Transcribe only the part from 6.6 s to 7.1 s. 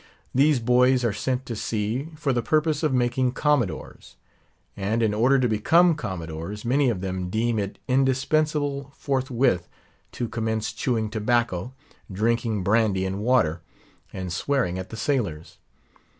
many of